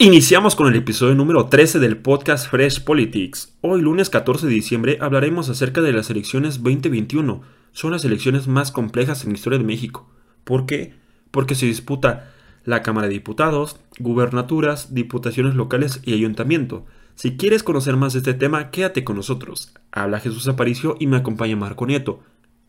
[0.00, 3.56] Iniciamos con el episodio número 13 del podcast Fresh Politics.
[3.62, 7.42] Hoy, lunes 14 de diciembre, hablaremos acerca de las elecciones 2021.
[7.72, 10.08] Son las elecciones más complejas en la historia de México.
[10.44, 10.94] ¿Por qué?
[11.32, 12.30] Porque se disputa
[12.62, 16.86] la Cámara de Diputados, gubernaturas, diputaciones locales y ayuntamiento.
[17.16, 19.74] Si quieres conocer más de este tema, quédate con nosotros.
[19.90, 22.20] Habla Jesús Aparicio y me acompaña Marco Nieto.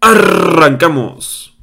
[0.02, 1.59] ¡Arrancamos!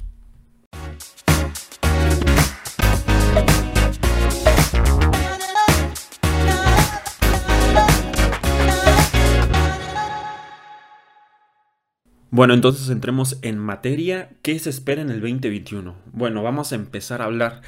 [12.29, 14.29] Bueno, entonces entremos en materia.
[14.41, 15.95] ¿Qué se espera en el 2021?
[16.11, 17.61] Bueno, vamos a empezar a hablar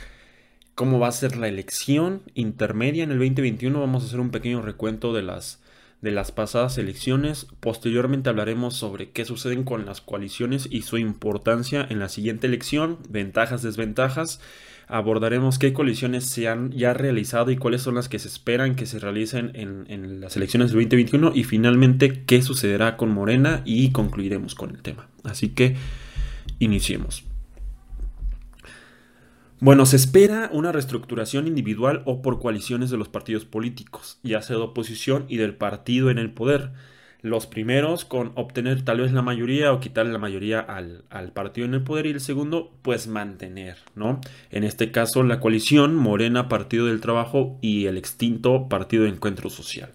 [0.76, 3.80] cómo va a ser la elección intermedia en el 2021.
[3.80, 5.62] Vamos a hacer un pequeño recuento de las,
[6.02, 7.48] de las pasadas elecciones.
[7.62, 12.98] Posteriormente hablaremos sobre qué suceden con las coaliciones y su importancia en la siguiente elección,
[13.08, 14.42] ventajas, desventajas
[14.90, 18.88] abordaremos qué coaliciones se han ya realizado y cuáles son las que se esperan que
[18.88, 24.56] se realicen en, las elecciones del 2021 y finalmente qué sucederá con Morena y concluiremos
[24.56, 25.08] con el tema.
[25.24, 25.76] Así que
[26.58, 27.24] iniciemos.
[29.60, 34.56] Bueno, se espera una reestructuración individual o por coaliciones de los partidos políticos, ya sea
[34.56, 36.72] de oposición y del partido en el poder
[37.22, 41.04] los primeros con obtener tal vez la mayoría o quitarle la mayoría al,
[41.34, 44.22] partido en el poder y el segundo pues mantener, ¿no?
[44.52, 49.50] En este caso la coalición Morena Partido del Trabajo y el extinto Partido de Encuentro
[49.50, 49.92] Social.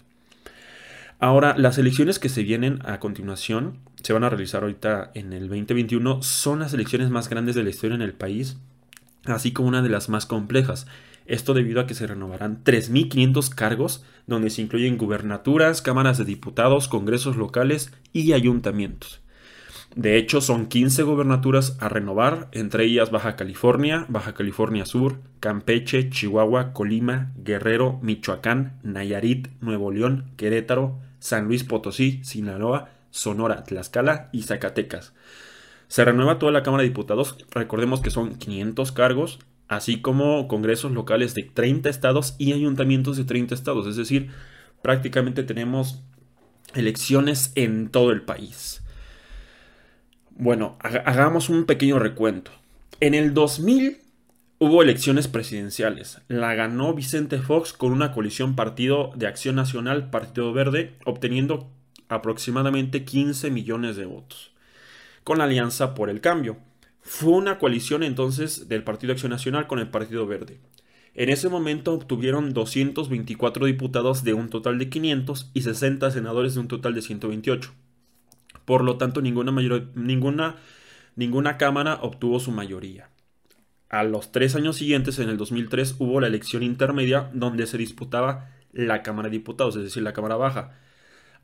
[1.19, 5.47] Ahora, las elecciones que se vienen a continuación, se van a realizar ahorita en el
[5.47, 8.57] 2021, son las elecciones más grandes de la historia en el país,
[9.23, 10.85] así como una de las más complejas.
[11.25, 16.87] Esto debido a que se renovarán 3.500 cargos, donde se incluyen gubernaturas, cámaras de diputados,
[16.87, 19.21] congresos locales y ayuntamientos.
[19.95, 26.09] De hecho, son 15 gobernaturas a renovar, entre ellas Baja California, Baja California Sur, Campeche,
[26.09, 34.43] Chihuahua, Colima, Guerrero, Michoacán, Nayarit, Nuevo León, Querétaro, San Luis Potosí, Sinaloa, Sonora, Tlaxcala y
[34.43, 35.13] Zacatecas.
[35.87, 40.91] Se renueva toda la Cámara de Diputados, recordemos que son 500 cargos, así como congresos
[40.91, 43.87] locales de 30 estados y ayuntamientos de 30 estados.
[43.87, 44.29] Es decir,
[44.81, 46.03] prácticamente tenemos
[46.73, 48.83] elecciones en todo el país.
[50.37, 52.51] Bueno, hagamos un pequeño recuento.
[52.99, 53.99] En el 2000
[54.59, 56.21] hubo elecciones presidenciales.
[56.27, 61.69] La ganó Vicente Fox con una coalición Partido de Acción Nacional, Partido Verde, obteniendo
[62.09, 64.51] aproximadamente 15 millones de votos.
[65.23, 66.57] Con la Alianza por el Cambio.
[67.07, 70.59] Fue una coalición entonces del Partido Acción Nacional con el Partido Verde.
[71.13, 76.61] En ese momento obtuvieron 224 diputados de un total de 500 y 60 senadores de
[76.61, 77.71] un total de 128.
[78.65, 79.51] Por lo tanto, ninguna,
[79.93, 80.55] ninguna,
[81.15, 83.11] ninguna Cámara obtuvo su mayoría.
[83.87, 88.49] A los tres años siguientes, en el 2003, hubo la elección intermedia donde se disputaba
[88.73, 90.79] la Cámara de Diputados, es decir, la Cámara Baja.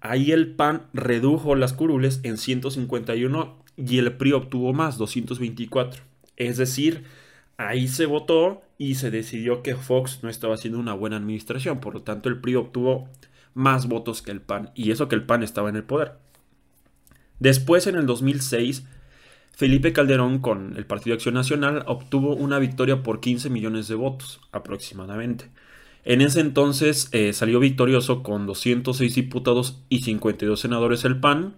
[0.01, 6.01] Ahí el PAN redujo las curules en 151 y el PRI obtuvo más, 224.
[6.37, 7.03] Es decir,
[7.57, 11.79] ahí se votó y se decidió que Fox no estaba haciendo una buena administración.
[11.79, 13.09] Por lo tanto, el PRI obtuvo
[13.53, 14.71] más votos que el PAN.
[14.73, 16.13] Y eso que el PAN estaba en el poder.
[17.39, 18.85] Después, en el 2006,
[19.51, 24.41] Felipe Calderón con el Partido Acción Nacional obtuvo una victoria por 15 millones de votos
[24.51, 25.51] aproximadamente.
[26.03, 31.55] En ese entonces eh, salió victorioso con 206 diputados y 52 senadores el PAN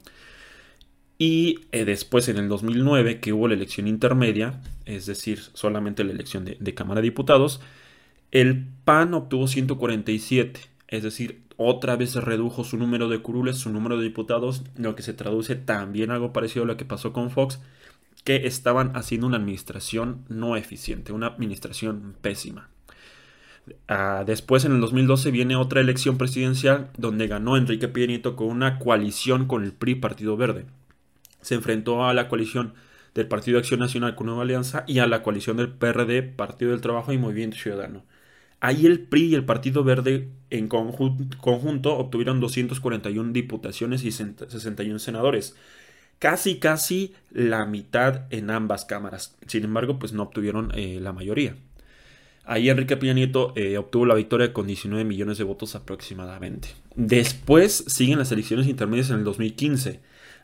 [1.17, 6.11] y eh, después, en el 2009, que hubo la elección intermedia, es decir, solamente la
[6.11, 7.61] elección de, Cámara de Diputados,
[8.31, 10.59] el PAN obtuvo 147,
[10.89, 14.95] es decir, otra vez se redujo su número de curules, su número de diputados, lo
[14.95, 17.59] que se traduce también algo parecido a lo que pasó con Fox,
[18.23, 22.69] que estaban haciendo una administración no eficiente, una administración pésima.
[23.87, 28.79] Ah, después, en el 2012, viene otra elección presidencial donde ganó Enrique Peña con una
[28.79, 30.65] coalición con el PRI Partido Verde
[31.43, 32.73] se enfrentó a la coalición
[33.13, 36.71] del Partido de Acción Nacional con Nueva Alianza y a la coalición del PRD, Partido
[36.71, 38.03] del Trabajo y Movimiento Ciudadano.
[38.59, 45.55] Ahí el PRI y el Partido Verde en conjunto, obtuvieron 241 diputaciones y 61 senadores.
[46.17, 49.35] Casi, casi la mitad en ambas cámaras.
[49.47, 51.55] Sin embargo, pues no obtuvieron eh, la mayoría.
[52.45, 56.69] Ahí Enrique Peña Nieto eh, obtuvo la victoria con 19 millones de votos aproximadamente.
[56.95, 60.01] Después siguen las elecciones intermedias en el 2015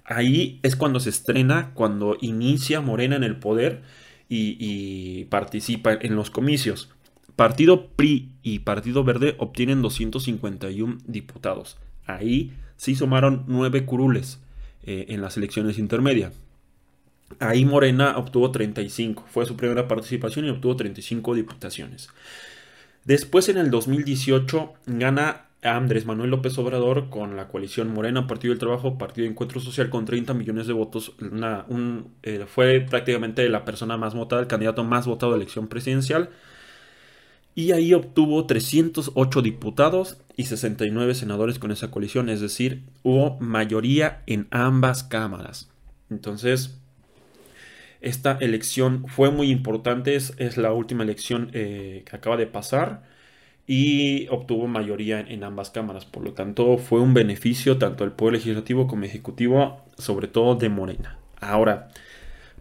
[0.10, 3.84] ahí es cuando se estrena, cuando inicia Morena en el poder
[4.28, 6.90] y, participa en los comicios.
[7.36, 11.78] Partido PRI y Partido Verde obtienen 251 diputados.
[12.06, 14.40] Ahí sí sumaron 9 curules
[14.84, 16.34] eh, en las elecciones intermedias.
[17.40, 22.10] Ahí Morena obtuvo 35, fue su primera participación y obtuvo 35 diputaciones.
[23.06, 28.60] Después en el 2018 gana Andrés Manuel López Obrador con la coalición Morena, Partido del
[28.60, 31.14] Trabajo, Partido de Encuentro Social con 30 millones de votos.
[32.24, 36.30] Eh, fue prácticamente la persona más votada, el candidato más votado de elección presidencial.
[37.56, 44.24] Y ahí obtuvo 308 diputados y 69 senadores con esa coalición, es decir, hubo mayoría
[44.28, 45.70] en ambas cámaras.
[46.10, 46.80] Entonces,
[48.02, 53.04] esta elección fue muy importante, es, la última elección eh, que acaba de pasar
[53.68, 56.06] y obtuvo mayoría en, ambas cámaras.
[56.06, 60.70] Por lo tanto, fue un beneficio tanto al Poder Legislativo como Ejecutivo, sobre todo de
[60.70, 61.20] Morena.
[61.40, 61.90] Ahora,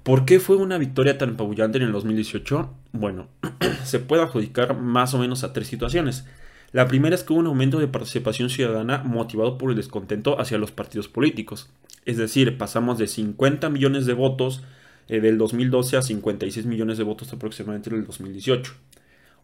[0.03, 2.75] ¿por qué fue una victoria tan apabullante en el 2018?
[2.93, 3.29] Bueno,
[3.85, 6.27] se puede adjudicar más o menos a tres situaciones.
[6.73, 10.59] La primera es que hubo un aumento de participación ciudadana motivado por el descontento hacia
[10.59, 11.71] los partidos políticos.
[12.05, 14.63] Es decir, pasamos de 50 millones de votos
[15.09, 18.73] eh, del 2012 a 56 millones de votos aproximadamente en el 2018.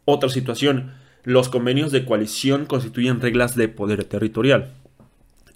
[0.05, 0.93] Otra situación,
[1.25, 4.75] los convenios de coalición constituyen reglas de poder territorial,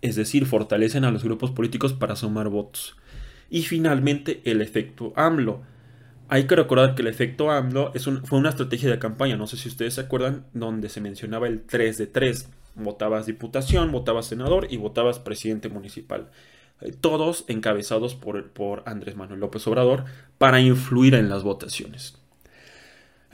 [0.01, 2.97] es decir, fortalecen a los grupos políticos para sumar votos.
[3.51, 5.63] Y finalmente, el efecto AMLO.
[6.31, 7.93] Hay que recordar que el efecto AMLO
[8.25, 11.63] fue una estrategia de campaña, no sé si ustedes se acuerdan, donde se mencionaba el
[11.63, 12.49] 3 de 3.
[12.75, 16.29] Votabas diputación, votabas senador y votabas presidente municipal.
[16.81, 20.05] Eh, todos encabezados por, por Andrés Manuel López Obrador
[20.39, 22.19] para influir en las votaciones.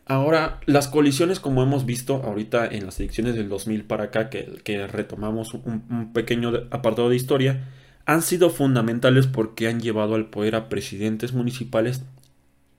[0.06, 4.86] Ahora, las coaliciones, como hemos visto ahorita en las elecciones del 2000 para acá, que,
[4.86, 7.64] retomamos un, pequeño apartado de historia,
[8.04, 12.04] han sido fundamentales porque han llevado al poder a presidentes municipales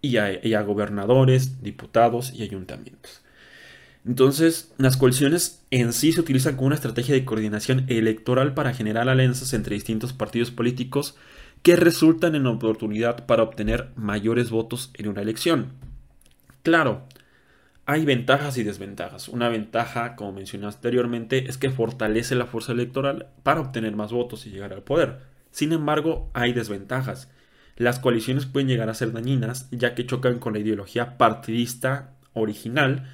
[0.02, 3.24] y a, gobernadores, diputados y ayuntamientos.
[4.06, 9.10] Entonces, las coaliciones en sí se utilizan como una estrategia de coordinación electoral para generar
[9.10, 11.16] alianzas entre distintos partidos políticos
[11.64, 15.74] que resultan en oportunidad para obtener mayores votos en una elección.
[16.62, 17.08] Claro,
[17.88, 19.28] hay ventajas y desventajas.
[19.28, 24.46] Una ventaja, como mencioné anteriormente, es que fortalece la fuerza electoral para obtener más votos
[24.46, 25.22] y llegar al poder.
[25.50, 27.30] Sin embargo, hay desventajas.
[27.76, 33.08] Las coaliciones pueden llegar a ser dañinas ya que chocan con la ideología partidista original,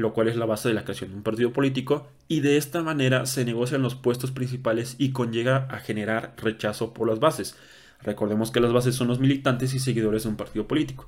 [0.00, 2.82] lo cual es la base de la creación de un partido político, y de esta
[2.82, 7.56] manera se negocian los puestos principales y conlleva a generar rechazo por las bases.
[8.02, 11.06] Recordemos que las bases son los militantes y seguidores de un partido político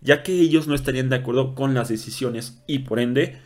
[0.00, 3.38] ya que ellos no estarían de acuerdo con las decisiones y por ende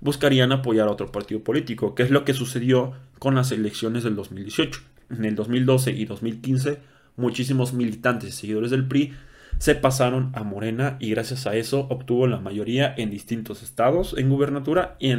[0.00, 4.16] buscarían apoyar a otro partido político, que es lo que sucedió con las elecciones del
[4.16, 4.80] 2018.
[5.10, 6.78] En el 2012 y 2015
[7.16, 9.12] muchísimos militantes y seguidores del PRI
[9.58, 14.30] se pasaron a Morena y gracias a eso obtuvo la mayoría en distintos estados en
[14.30, 15.10] gubernatura y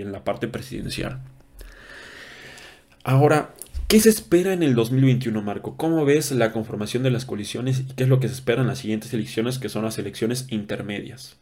[0.00, 1.20] en, la parte presidencial.
[3.04, 3.50] Ahora,
[3.88, 5.76] ¿Qué se espera en el 2021, Marco?
[5.76, 8.68] ¿Cómo ves la conformación de las coaliciones y qué es lo que se espera en
[8.68, 11.40] las siguientes elecciones, que son las elecciones intermedias?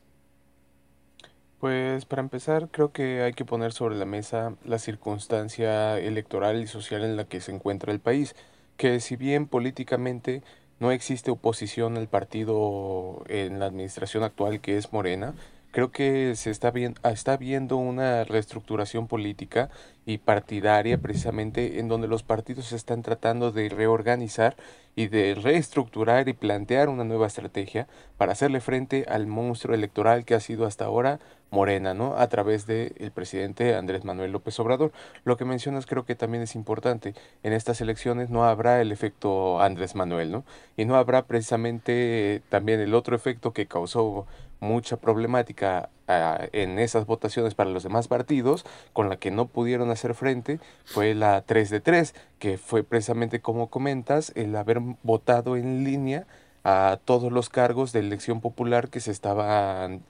[1.61, 6.67] Pues para empezar, creo que hay que poner sobre la mesa la circunstancia electoral y
[6.67, 8.35] social en la que se encuentra el país,
[8.79, 10.43] que si bien políticamente
[10.81, 15.35] no existe oposición al partido en la administración actual que es Morena,
[15.71, 19.71] creo que se está, viendo, está viendo una reestructuración política
[20.07, 24.57] y partidaria precisamente en donde los partidos están tratando de reorganizar
[24.97, 27.87] y de reestructurar y plantear una nueva estrategia
[28.17, 31.21] para hacerle frente al monstruo electoral que ha sido hasta ahora
[31.51, 32.17] Morena, ¿no?
[32.17, 34.93] A través del el presidente Andrés Manuel López Obrador.
[35.25, 37.15] Lo que mencionas creo que también es importante.
[37.43, 40.45] En estas elecciones no habrá el efecto Andrés Manuel, ¿no?
[40.77, 44.27] Y no habrá precisamente también el otro efecto que causó
[44.61, 49.91] mucha problemática ah, en esas votaciones para los demás partidos, con la que no pudieron
[49.91, 55.57] hacer frente, fue la 3 de 3, que fue precisamente como comentas, el haber votado
[55.57, 56.27] en línea
[56.65, 60.03] a todos los cargos de elección popular que se estaban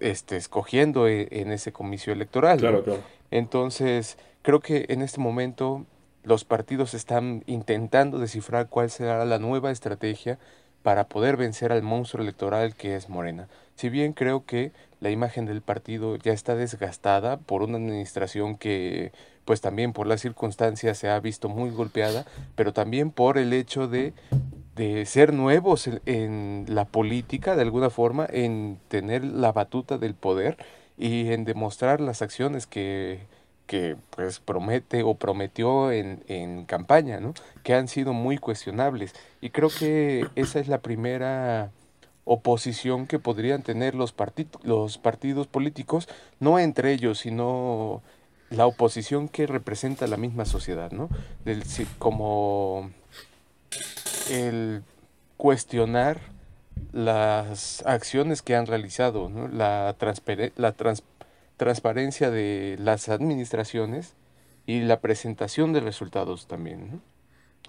[0.00, 2.58] este, escogiendo e, en, ese comicio electoral.
[2.58, 3.00] Claro, claro.
[3.30, 5.84] Entonces, creo que en este momento
[6.24, 10.38] los partidos están intentando descifrar cuál será la nueva estrategia
[10.82, 13.48] para poder vencer al monstruo electoral que es Morena.
[13.74, 19.12] Si bien creo que la imagen del partido ya está desgastada por una administración que
[19.44, 23.88] pues también por las circunstancias se ha visto muy golpeada, pero también por el hecho
[23.88, 24.12] de,
[24.76, 30.58] de ser nuevos en, la política de alguna forma, en tener la batuta del poder
[30.98, 33.20] y en demostrar las acciones que,
[33.68, 37.34] que pues promete o prometió en, en campaña, ¿no?
[37.62, 39.14] que han sido muy cuestionables.
[39.40, 41.70] Y creo que esa es la primera
[42.24, 44.14] oposición que podrían tener los,
[44.62, 46.08] los partidos políticos,
[46.40, 48.02] no entre ellos, sino
[48.50, 51.10] la oposición que representa la misma sociedad, ¿no?
[51.44, 51.62] Del,
[51.98, 52.90] como
[54.30, 54.82] el
[55.36, 56.20] cuestionar
[56.92, 59.48] las acciones que han realizado, ¿no?
[59.48, 59.94] la,
[60.56, 60.72] la
[61.58, 64.14] transparencia de las administraciones
[64.64, 67.02] y la presentación de resultados también.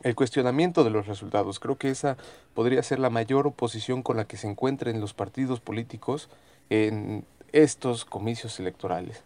[0.04, 1.60] El cuestionamiento de los resultados.
[1.60, 2.16] Creo que esa
[2.54, 6.30] podría ser la mayor oposición con la que se encuentren los partidos políticos
[6.70, 9.24] en estos comicios electorales.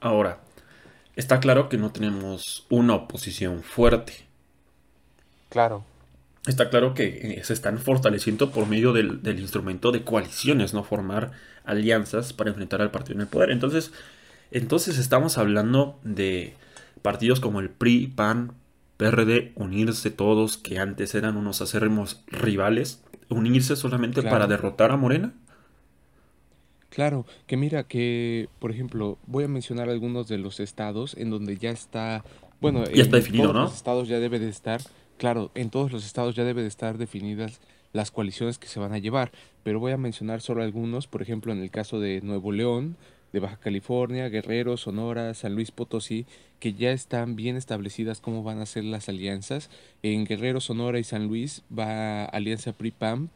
[0.00, 0.38] Ahora,
[1.16, 4.26] está claro que no tenemos una oposición fuerte.
[5.48, 5.82] Claro.
[6.48, 7.04] Está claro que
[7.38, 11.32] eh, se están fortaleciendo por medio del, del instrumento de coaliciones, no formar
[11.64, 13.50] alianzas para enfrentar al partido en el poder.
[13.50, 13.92] Entonces,
[14.50, 16.54] entonces estamos hablando de
[17.02, 18.52] partidos como el PRI, PAN,
[18.96, 25.34] PRD, unirse todos que antes eran unos acérrimos rivales, unirse solamente para derrotar a Morena.
[26.88, 31.58] Claro, que mira que, por ejemplo, voy a mencionar algunos de los estados en donde
[31.58, 32.24] ya está,
[32.60, 33.64] bueno, ya está definido, ¿no?
[33.64, 34.80] Los estados ya debe de estar,
[35.18, 37.60] claro, en todos los estados ya debe de estar definidas
[37.92, 39.32] las coaliciones que se van a llevar,
[39.62, 42.96] pero voy a mencionar solo algunos, por ejemplo, en el caso de Nuevo León,
[43.32, 46.26] de Baja California, Guerrero, Sonora, San Luis Potosí,
[46.60, 49.70] que ya están bien establecidas cómo van a ser las alianzas.
[50.02, 53.28] En Guerrero, Sonora y San Luis va Alianza PRI-PAM,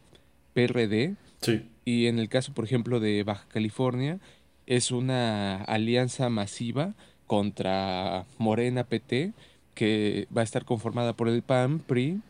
[0.54, 1.16] PRD.
[1.40, 1.68] Sí.
[1.84, 4.18] Y en el caso, por ejemplo, de Baja California,
[4.66, 6.94] es una alianza masiva
[7.26, 9.32] contra Morena PT,
[9.74, 12.20] que va a estar conformada por el PAM, PRI,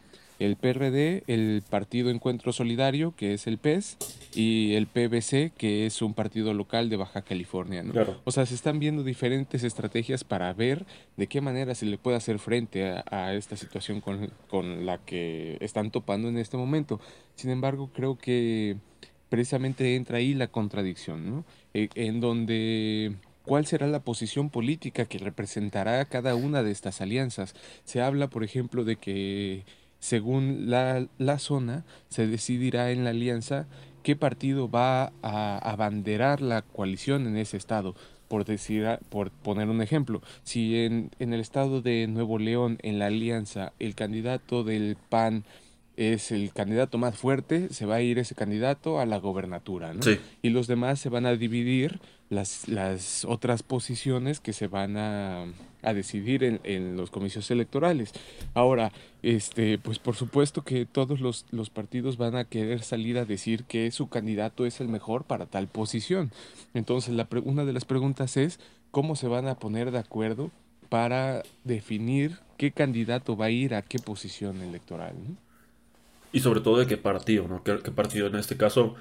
[0.45, 3.97] el PRD, el Partido Encuentro Solidario, que es el PES,
[4.35, 7.83] y el PBC, que es un partido local de Baja California.
[7.83, 7.93] ¿no?
[8.25, 10.85] O sea, se están viendo diferentes estrategias para ver
[11.17, 15.59] de qué manera se le puede hacer frente a, esta situación con, con, la que
[15.61, 17.01] están topando en este momento.
[17.35, 18.77] Sin embargo, creo que
[19.29, 21.45] precisamente entra ahí la contradicción, ¿no?
[21.75, 27.55] E, en donde cuál será la posición política que representará cada una de estas alianzas.
[27.85, 29.65] Se habla, por ejemplo, de que
[29.99, 33.67] según la, la zona, se decidirá en la alianza
[34.03, 37.95] qué partido va a abanderar la coalición en ese estado.
[38.29, 42.99] Por, decir, por poner un ejemplo, si en, en el estado de Nuevo León, en
[42.99, 45.45] la alianza, el candidato del PAN
[45.97, 50.01] es el candidato más fuerte, se va a ir ese candidato a la gobernatura, ¿no?
[50.41, 52.01] Y los demás se van a dividir
[52.33, 55.47] las, las otras posiciones que se van a,
[55.95, 58.13] decidir en, los comicios electorales.
[58.55, 63.25] Ahora, este, pues por supuesto que todos los, los partidos van a querer salir a
[63.25, 66.31] decir que su candidato es el mejor para tal posición.
[66.73, 68.61] Entonces, la, una de las preguntas es,
[68.91, 70.51] ¿cómo se van a poner de acuerdo
[70.89, 75.15] para definir qué candidato va a ir a qué posición electoral?
[76.33, 77.63] Y sobre todo de qué partido, ¿no?
[77.63, 78.95] ¿Qué, partido en este caso?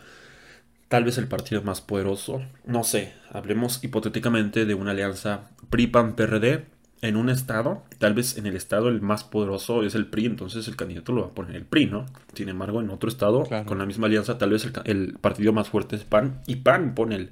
[0.91, 2.41] Tal vez el partido más poderoso.
[2.65, 6.65] No sé, hablemos hipotéticamente de una alianza PRI-PAN-PRD
[7.01, 7.83] en un estado.
[7.97, 11.21] Tal vez en el estado el más poderoso es el PRI, entonces el candidato lo
[11.21, 12.07] va a poner el PRI, ¿no?
[12.33, 15.95] Sin embargo, en otro estado, con la misma alianza, tal vez el, partido más fuerte
[15.95, 17.29] es PAN y PAN pone el,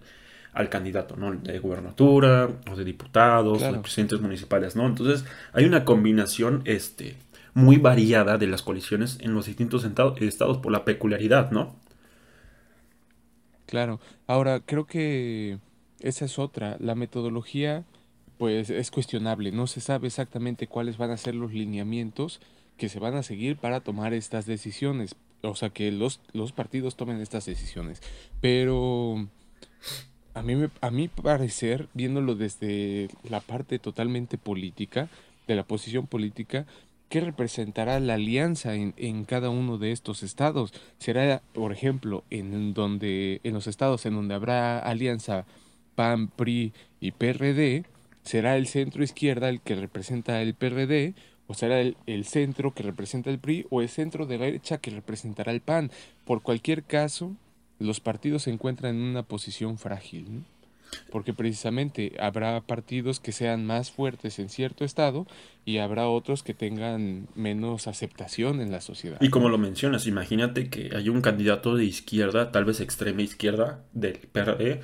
[0.53, 1.33] al candidato, ¿no?
[1.33, 4.87] De gubernatura, o de diputados, o de presidentes municipales, ¿no?
[4.87, 7.17] Entonces hay una combinación, este
[7.53, 11.75] muy variada de las coaliciones en los distintos estados por la peculiaridad, ¿no?
[13.69, 13.99] Claro.
[14.25, 15.59] Ahora, creo que
[15.99, 16.77] esa es otra.
[16.79, 17.83] La metodología,
[18.39, 19.51] pues, es cuestionable.
[19.51, 22.41] No se sabe exactamente cuáles van a ser los lineamientos
[22.77, 25.13] que se van a seguir para tomar estas decisiones.
[25.43, 28.01] O sea, que los, los partidos tomen estas decisiones.
[28.41, 29.27] Pero
[30.33, 35.09] a mí, a mi parecer, viéndolo desde la parte totalmente política,
[35.47, 36.65] de la posición política,
[37.09, 40.73] ¿Qué representará la alianza en, en, cada uno de estos estados?
[40.99, 45.45] ¿Será, por ejemplo, en donde en los estados en donde habrá alianza
[45.95, 47.83] PAN, PRI y PRD,
[48.21, 51.15] será el centro izquierda el que representa el PRD
[51.47, 55.51] o será el, el, centro que representa el PRI o el centro derecha que representará
[55.51, 55.89] el PAN.
[56.25, 57.35] Por cualquier caso,
[57.79, 60.35] los partidos se encuentran en una posición frágil.
[60.35, 60.58] ¿no?
[61.11, 65.27] Porque precisamente habrá partidos que sean más fuertes en cierto estado
[65.65, 69.17] y habrá otros que tengan menos aceptación en la sociedad.
[69.21, 73.83] Y como lo mencionas, imagínate que hay un candidato de izquierda, tal vez extrema izquierda
[73.93, 74.81] del PRD,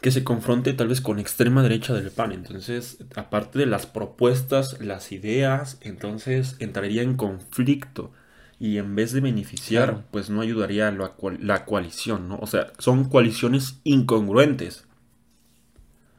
[0.00, 2.32] que se confronte tal vez con extrema derecha del PAN.
[2.32, 8.12] Entonces, aparte de las propuestas, las ideas, entonces entraría en conflicto
[8.58, 12.38] y en vez de beneficiar, pues no ayudaría a la, la coalición, ¿no?
[12.38, 14.85] O sea, son coaliciones incongruentes.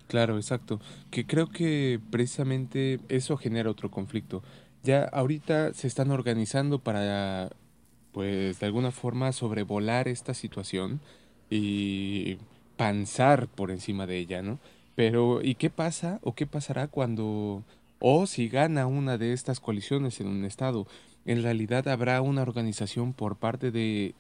[0.08, 0.80] Claro, exacto.
[1.12, 4.42] Que creo que precisamente eso genera otro conflicto.
[4.84, 7.50] Ya ahorita se están organizando para,
[8.14, 11.02] pues, de alguna forma sobrevolar esta situación
[11.50, 12.38] y
[12.78, 14.60] pensar por encima de ella, ¿no?
[14.96, 17.64] Pero, ¿y qué pasa o qué pasará cuando,
[18.00, 20.88] o si gana una de estas coaliciones en un estado?
[21.26, 24.16] En realidad habrá una organización por parte de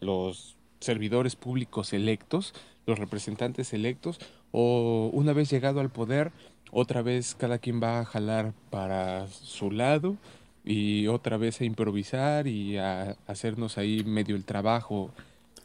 [0.00, 2.54] los servidores públicos electos,
[2.86, 4.18] los representantes electos,
[4.52, 6.32] o una vez llegado al poder,
[6.70, 10.16] otra vez cada quien va a jalar para su lado
[10.64, 15.12] y otra vez a improvisar y a hacernos ahí medio el trabajo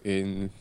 [0.04, 0.52] en,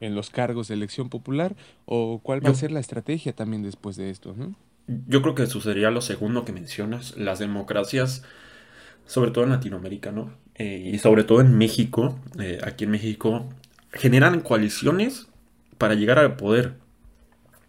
[0.00, 4.10] los cargos de elección popular o cuál va a ser la estrategia también después de
[4.10, 4.34] esto.
[4.86, 8.22] Yo creo que sucedería lo segundo que mencionas, las democracias,
[9.06, 10.32] sobre todo en Latinoamérica, ¿no?
[10.54, 13.48] Eh, y sobre todo en México, eh, aquí en México,
[13.92, 15.28] generan coaliciones
[15.78, 16.74] para llegar al poder.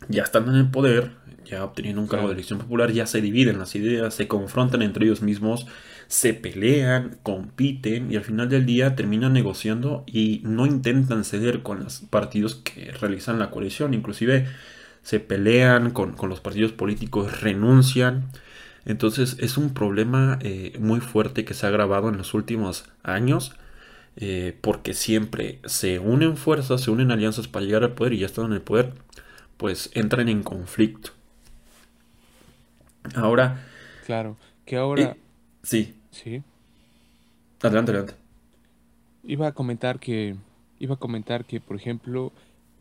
[0.08, 1.12] Ya estando en el poder,
[1.46, 5.06] ya obteniendo un cargo de elección popular, ya se dividen las ideas, se confrontan entre
[5.06, 5.68] ellos mismos,
[6.08, 11.84] se pelean, compiten y al final del día terminan negociando y no intentan ceder con
[11.84, 13.94] los partidos que realizan la coalición.
[13.94, 14.48] Inclusive
[15.04, 18.30] se pelean con, los partidos políticos, renuncian.
[18.86, 23.54] Entonces es un problema eh, muy fuerte que se ha agravado en los últimos años.
[24.22, 28.26] Eh, porque siempre se unen fuerzas, se unen alianzas para llegar al poder y ya
[28.26, 28.92] están en el poder,
[29.56, 31.12] pues entran en conflicto.
[33.16, 33.66] Ahora.
[34.06, 34.36] Claro,
[34.66, 35.16] que ahora.
[35.64, 35.96] sí.
[36.12, 36.44] Sí.
[37.62, 38.14] Adelante, adelante.
[39.24, 40.36] Iba a comentar que.
[40.80, 42.34] Iba a comentar que, por ejemplo,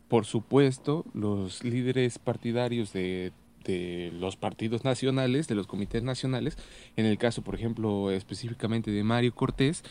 [0.09, 3.31] por supuesto, los líderes partidarios de,
[3.63, 6.57] de los partidos nacionales, de los comités nacionales,
[6.97, 9.83] en el caso, por ejemplo, específicamente de Mario Cortés,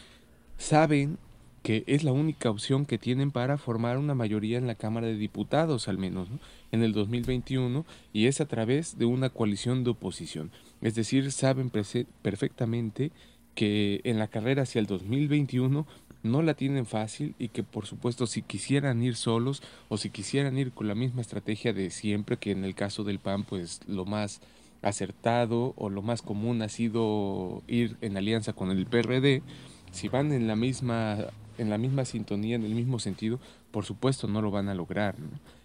[0.59, 1.19] saben
[1.63, 5.17] que es la única opción que tienen para formar una mayoría en la Cámara de
[5.17, 6.29] Diputados, al menos,
[6.73, 10.51] en el 2021, y es a través de una coalición de oposición.
[10.81, 13.11] Es decir, saben perfectamente
[13.55, 15.87] que en la carrera hacia el 2021
[16.23, 20.59] no la tienen fácil y que por supuesto si quisieran ir solos o si quisieran
[20.59, 24.05] ir con la misma estrategia de siempre, que en el caso del PAN pues lo
[24.05, 24.41] más
[24.83, 29.43] acertado o lo más común ha sido ir en alianza con el PRD,
[29.91, 31.17] si van en la misma
[31.59, 35.15] en la misma sintonía, en el mismo sentido, por supuesto no lo van a lograr.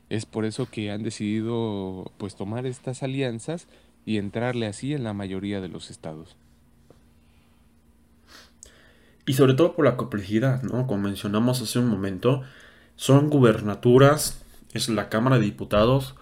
[0.10, 3.68] Es por eso que han decidido pues tomar estas alianzas
[4.06, 6.36] y entrarle así en la mayoría de los estados.
[9.26, 10.86] Y sobre todo por la complejidad, ¿no?
[10.86, 12.42] Como mencionamos hace un momento,
[12.98, 16.16] son gubernaturas, es la Cámara de Diputados,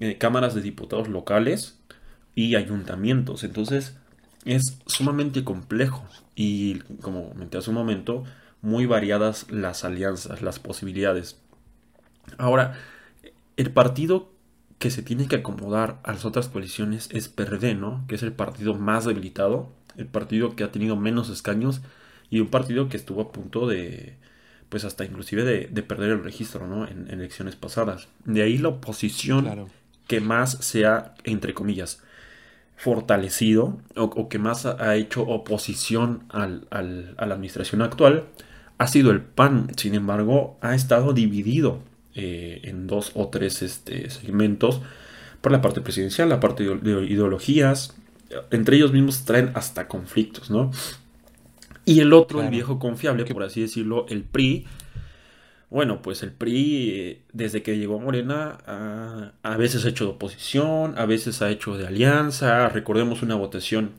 [0.00, 1.78] eh, cámaras de diputados locales
[2.34, 3.44] y ayuntamientos.
[3.44, 3.96] Entonces
[4.46, 8.24] es sumamente complejo y como comenté hace un momento,
[8.62, 11.38] muy variadas las alianzas, las posibilidades.
[12.38, 12.78] Ahora,
[13.56, 14.30] el partido
[14.78, 18.04] que se tiene que acomodar a las otras coaliciones es PRD, ¿no?
[18.08, 21.82] Que es el partido más debilitado, el partido que ha tenido menos escaños
[22.30, 24.16] y un partido que estuvo a punto de,
[24.68, 26.86] pues hasta inclusive de, perder el registro, ¿no?
[26.88, 28.08] En, elecciones pasadas.
[28.24, 29.68] De ahí la oposición
[30.06, 32.02] que más se ha, entre comillas,
[32.76, 36.82] fortalecido o, que más ha hecho oposición al, a
[37.26, 38.26] la administración actual
[38.82, 39.68] ha sido el PAN.
[39.76, 41.78] Sin embargo, ha estado dividido
[42.14, 44.80] eh, en dos o tres este, segmentos
[45.40, 47.94] por la parte presidencial, la parte de ideologías.
[48.50, 50.72] Entre ellos mismos traen hasta conflictos, ¿no?
[51.84, 54.66] Y el otro, el viejo confiable, por así decirlo, el PRI.
[55.70, 58.58] Bueno, pues el PRI, desde que llegó a Morena,
[59.42, 62.68] a veces ha hecho de oposición, a veces ha hecho de alianza.
[62.68, 63.92] Recordemos una votación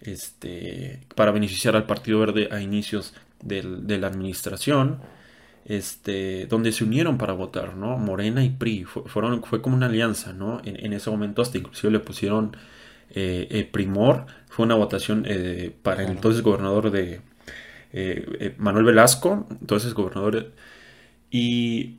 [0.00, 5.00] este, para beneficiar al Partido Verde a inicios de la administración,
[5.66, 7.98] este, donde se unieron para votar, ¿no?
[7.98, 10.60] Morena y PRI, fueron, fue como una alianza, ¿no?
[10.64, 12.56] En, ese momento hasta inclusive le pusieron
[13.10, 17.20] eh, eh, Primor, fue una votación eh, para el entonces gobernador de
[18.58, 20.52] Manuel Velasco, entonces gobernador,
[21.30, 21.96] y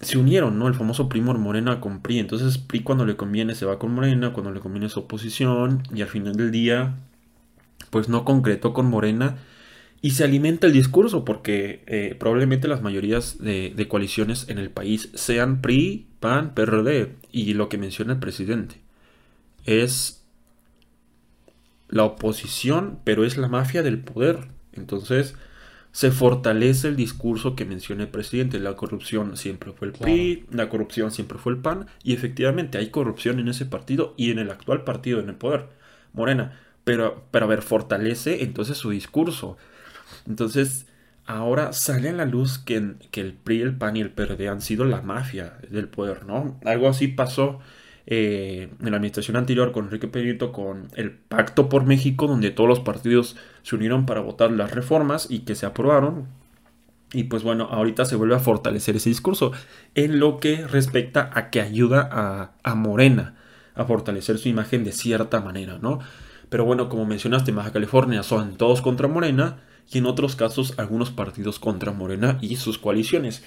[0.00, 0.68] se unieron, ¿no?
[0.68, 4.32] El famoso Primor Morena con PRI, entonces PRI cuando le conviene se va con Morena,
[4.32, 6.94] cuando le conviene su oposición, y al final del día,
[7.90, 9.36] pues no concretó con Morena,
[10.02, 15.10] y se alimenta el discurso porque eh, probablemente las mayorías de, coaliciones en el país
[15.14, 18.76] sean PRI, PAN, PRD y lo que menciona el presidente
[19.66, 20.24] es
[21.88, 24.48] la oposición, pero es la mafia del poder.
[24.72, 25.34] Entonces
[25.92, 28.58] se fortalece el discurso que menciona el presidente.
[28.58, 32.88] La corrupción siempre fue el PRI, la corrupción siempre fue el PAN y efectivamente hay
[32.88, 35.66] corrupción en ese partido y en el actual partido en el poder,
[36.14, 36.58] Morena.
[36.84, 39.58] Pero, pero a ver, fortalece entonces su discurso
[40.26, 40.86] entonces,
[41.26, 44.60] ahora sale a la luz que, que, el PRI, el PAN y el PRD han
[44.60, 46.58] sido la mafia del poder, ¿no?
[46.64, 47.60] Algo así pasó
[48.06, 52.68] eh, en la administración anterior con Enrique Peñito con el Pacto por México, donde todos
[52.68, 56.26] los partidos se unieron para votar las reformas y que se aprobaron.
[57.12, 59.52] Y pues bueno, ahorita se vuelve a fortalecer ese discurso
[59.94, 63.36] en lo que respecta a que ayuda a, a Morena
[63.74, 66.00] a fortalecer su imagen de cierta manera, ¿no?
[66.48, 69.58] Pero bueno, como mencionaste, Baja California son todos contra Morena
[69.90, 73.44] y en otros casos algunos partidos contra Morena y sus coaliciones.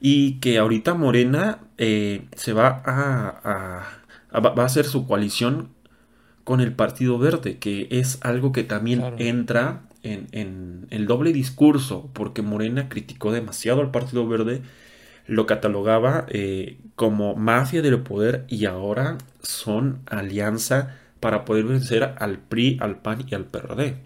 [0.00, 5.70] Y que ahorita Morena eh, se va a, va a hacer su coalición
[6.44, 12.42] con el Partido Verde, que es algo que también entra en, el doble discurso, porque
[12.42, 14.62] Morena criticó demasiado al Partido Verde,
[15.26, 22.38] lo catalogaba eh, como mafia del poder y ahora son alianza para poder vencer al
[22.38, 23.96] PRI, al PAN y al PRD.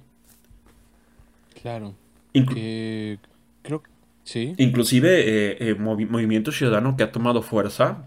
[1.66, 1.96] Claro.
[2.32, 3.82] creo
[4.22, 4.54] sí.
[4.56, 8.04] Inclusive eh, eh, Movimiento Ciudadano que ha tomado fuerza,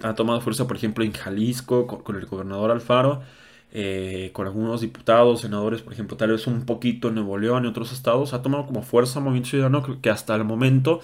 [0.00, 3.22] ha tomado fuerza por ejemplo en Jalisco con el gobernador Alfaro,
[3.72, 7.66] eh, con algunos diputados, senadores, por ejemplo, tal vez un poquito en Nuevo León y
[7.66, 11.00] otros estados, ha tomado como fuerza Movimiento Ciudadano que hasta el momento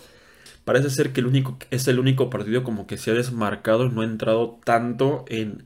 [0.65, 3.89] parece ser que el único, es el único partido como que se ha desmarcado y
[3.89, 5.65] no ha entrado tanto en,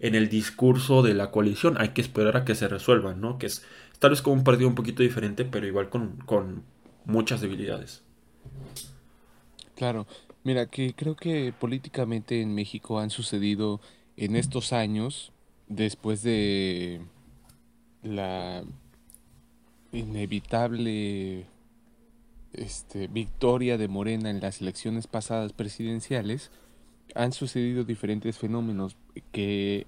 [0.00, 1.76] en el discurso de la coalición.
[1.78, 3.38] Hay que esperar a que se resuelvan, ¿no?
[3.38, 3.62] Que es
[3.98, 6.62] tal vez como un partido un poquito diferente, pero igual con, con
[7.04, 8.02] muchas debilidades.
[9.74, 10.06] Claro,
[10.44, 13.80] mira, que creo que políticamente en México han sucedido
[14.16, 15.32] en estos años
[15.68, 17.00] después de
[18.02, 18.64] la
[19.92, 21.46] inevitable
[22.52, 26.50] este, victoria de Morena en las elecciones pasadas presidenciales,
[27.14, 28.96] han sucedido diferentes fenómenos
[29.32, 29.86] que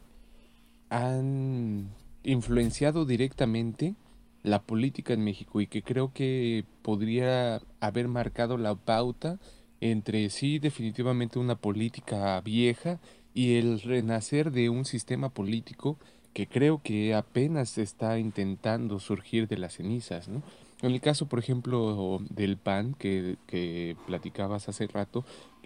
[0.90, 1.88] han
[2.32, 3.94] influenciado directamente
[4.42, 9.38] la política en México y que creo que podría haber marcado la pauta
[9.80, 12.98] entre sí definitivamente una política vieja
[13.34, 15.96] y el renacer de un sistema político
[16.32, 20.42] que creo que apenas está intentando surgir de las cenizas, ¿no?
[20.82, 25.24] En el caso, por ejemplo, del PAN que, que platicabas hace rato,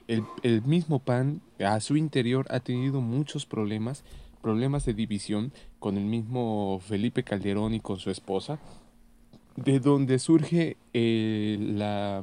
[0.09, 4.05] el, el, mismo PAN a su interior ha tenido muchos problemas,
[4.43, 8.59] problemas de división con el mismo Felipe Calderón y con su esposa,
[9.57, 12.23] de donde surge eh, la,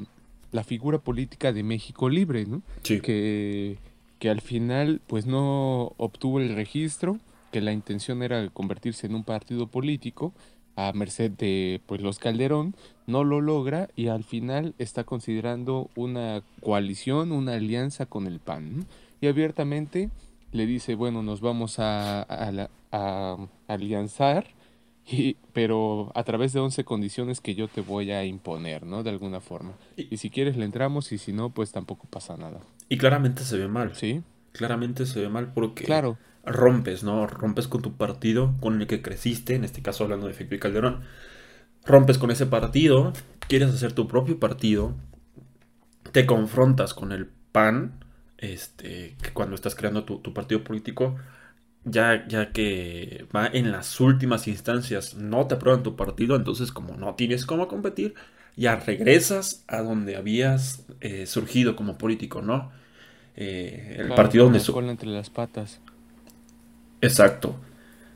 [0.51, 2.61] la, figura política de México Libre, ¿no?
[2.83, 3.01] Sí.
[3.01, 3.77] Que
[4.19, 7.17] que al final pues no obtuvo el registro,
[7.51, 10.33] que la intención era convertirse en un partido político
[10.75, 12.75] a merced de pues los Calderón,
[13.07, 18.85] no lo logra y al final está considerando una coalición, una alianza con el PAN.
[19.19, 20.09] Y abiertamente
[20.51, 24.47] le dice, bueno, nos vamos a, a, a alianzar,
[25.11, 29.03] y, pero a través de 11 condiciones que yo te voy a imponer, ¿no?
[29.03, 29.73] De alguna forma.
[29.97, 32.59] Y, y si quieres le entramos y si no, pues tampoco pasa nada.
[32.89, 33.95] Y claramente se ve mal.
[33.95, 34.21] Sí.
[34.51, 36.17] Claramente se ve mal porque claro.
[36.45, 37.25] rompes, ¿no?
[37.27, 41.01] Rompes con tu partido con el que creciste, en este caso hablando de Felipe Calderón.
[41.85, 43.13] Rompes con ese partido,
[43.47, 44.93] quieres hacer tu propio partido,
[46.11, 48.03] te confrontas con el PAN,
[48.39, 51.17] este, que cuando estás creando tu, tu partido político,
[51.85, 56.95] ya, ya que va en las últimas instancias, no te aprueban tu partido, entonces como
[56.95, 58.15] no tienes cómo competir,
[58.55, 62.71] ya regresas a donde habías eh, surgido como político, ¿no?
[63.35, 64.59] Eh, el partido donde...
[64.59, 64.77] Su...
[64.79, 65.79] entre las patas.
[67.01, 67.55] Exacto,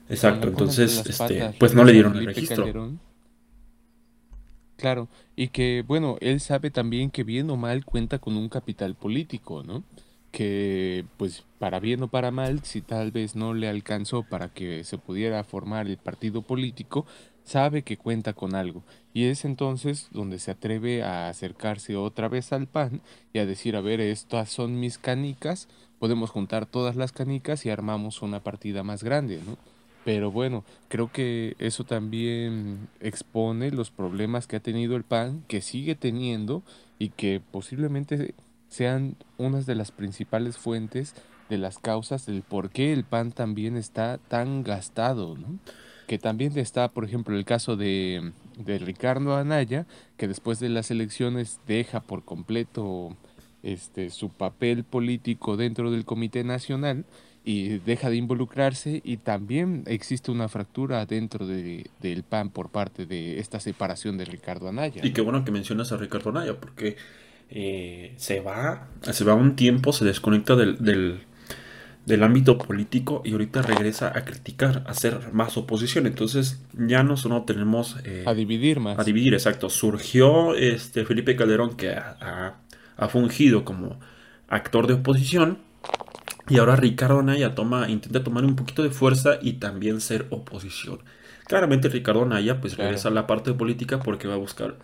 [0.10, 0.50] exacto.
[0.50, 2.92] Entonces, este, pues no le dieron el registro.
[4.76, 5.08] Claro,
[5.38, 9.64] y que bueno, él sabe también que bien o mal cuenta con un capital político,
[9.64, 9.84] ¿no?
[10.34, 14.84] Que pues para bien o para mal, si tal vez no le alcanzó para que
[14.84, 17.06] se pudiera formar el partido político,
[17.46, 22.52] sabe que cuenta con algo y es entonces donde se atreve a acercarse otra vez
[22.52, 25.68] al pan y a decir, a ver, estas son mis canicas,
[26.00, 29.58] podemos juntar todas las canicas y armamos una partida más grande, ¿no?
[30.04, 35.62] Pero bueno, creo que eso también expone los problemas que ha tenido el PAN, que
[35.62, 36.62] sigue teniendo
[37.00, 38.34] y que posiblemente
[38.74, 41.14] sean unas de las principales fuentes
[41.48, 45.60] de las causas del por qué el PAN también está tan gastado, ¿no?
[46.08, 49.86] que también está, por ejemplo, el caso de, de Ricardo Anaya,
[50.18, 53.16] que después de las elecciones deja por completo
[53.62, 57.06] este, su papel político dentro del Comité Nacional
[57.46, 63.06] y deja de involucrarse y también existe una fractura dentro de, del PAN por parte
[63.06, 65.02] de esta separación de Ricardo Anaya.
[65.06, 66.98] Y qué bueno que mencionas a Ricardo Anaya porque
[67.54, 71.22] eh, se va se va un tiempo, se desconecta del, del
[72.06, 76.06] del ámbito político y ahorita regresa a criticar, a hacer más oposición.
[76.06, 77.98] Entonces ya no solo tenemos...
[78.04, 79.00] Eh, a dividir más.
[79.00, 79.70] A dividir, exacto.
[79.70, 82.56] Surgió este Felipe Calderón que ha,
[83.10, 84.00] fungido como
[84.48, 85.60] actor de oposición
[86.48, 91.00] y ahora Ricardo Anaya toma, intenta tomar un poquito de fuerza y también ser oposición.
[91.46, 94.78] Claramente Ricardo Anaya pues regresa a la parte política porque va a buscar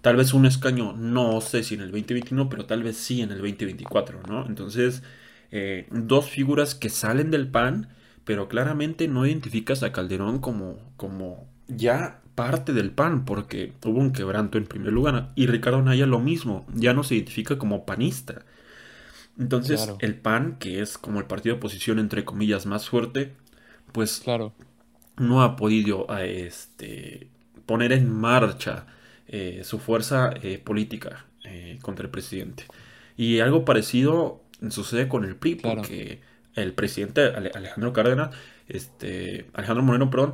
[0.00, 3.30] tal vez un escaño, no sé si en el 2021, pero tal vez sí en
[3.30, 4.46] el 2024, ¿no?
[4.46, 5.02] Entonces
[5.50, 7.88] eh, dos figuras que salen del PAN,
[8.24, 14.12] pero claramente no identificas a Calderón como, como ya parte del PAN porque hubo un
[14.12, 18.44] quebranto en primer lugar y Ricardo Naya lo mismo, ya no se identifica como panista.
[19.38, 23.34] Entonces el PAN, que es como el partido de oposición entre comillas más fuerte,
[23.92, 24.52] pues claro.
[25.16, 27.28] no ha podido este,
[27.66, 28.86] poner en marcha
[29.32, 32.64] eh, su fuerza eh, política eh, contra el presidente.
[33.16, 36.20] Y algo parecido sucede con el PRI, porque
[36.56, 38.34] el presidente Alejandro Cárdenas,
[38.66, 40.32] este, Alejandro Moreno, perdón,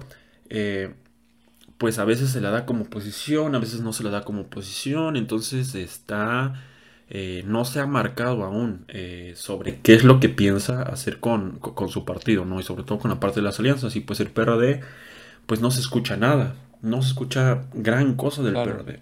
[1.77, 4.43] pues a veces se la da como oposición, a veces no se la da como
[4.43, 6.55] oposición, entonces está,
[7.45, 8.87] no se ha marcado aún
[9.35, 12.61] sobre qué es lo que piensa hacer con, con, su partido, ¿no?
[12.61, 14.81] Y sobre todo con la parte de las alianzas, y pues el PRD,
[15.45, 19.01] pues no se escucha nada, no se escucha gran cosa del PRD.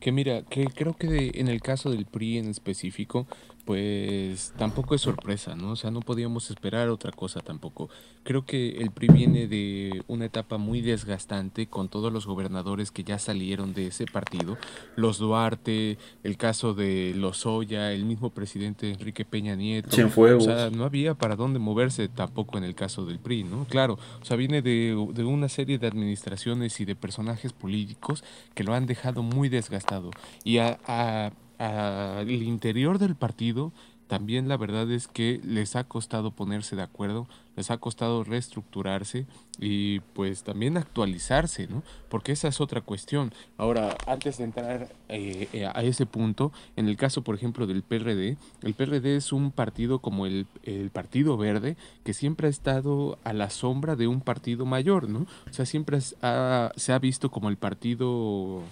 [0.00, 3.26] Que mira, que creo que en el caso del PRI en específico,
[3.64, 5.70] pues tampoco es sorpresa, ¿no?
[5.70, 7.88] O sea, no podíamos esperar otra cosa tampoco.
[8.22, 13.04] Creo que el PRI viene de una etapa muy desgastante con todos los gobernadores que
[13.04, 14.58] ya salieron de ese partido,
[14.96, 19.88] los Duarte, el caso de Lozoya, el mismo presidente Enrique Peña Nieto.
[20.06, 23.64] O sea, no había para dónde moverse tampoco en el caso del PRI, ¿no?
[23.64, 28.24] Claro, o sea, viene de, de una serie de administraciones y de personajes políticos
[28.54, 30.10] que lo han dejado muy desgastado.
[30.44, 33.72] Y a, a al interior del partido
[34.06, 39.26] también la verdad es que les ha costado ponerse de acuerdo, les ha costado reestructurarse
[39.58, 41.82] y pues también actualizarse, ¿no?
[42.10, 43.32] Porque esa es otra cuestión.
[43.56, 47.82] Ahora, antes de entrar eh, eh, a ese punto, en el caso, por ejemplo, del
[47.82, 53.18] PRD, el PRD es un partido como el, el Partido Verde que siempre ha estado
[53.24, 55.20] a la sombra de un partido mayor, ¿no?
[55.48, 58.62] O sea, siempre se ha visto como el partido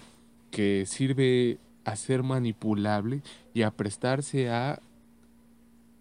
[0.51, 3.21] que sirve a ser manipulable
[3.53, 4.79] y a prestarse a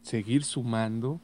[0.02, 1.20] seguir sumando